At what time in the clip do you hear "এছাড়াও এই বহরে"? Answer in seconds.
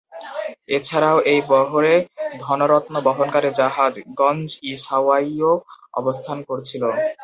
0.69-1.93